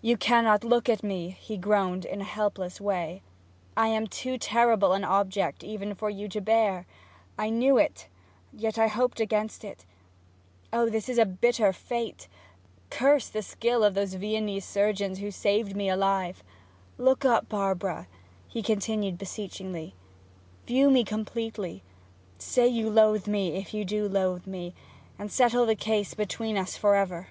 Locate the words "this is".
10.90-11.16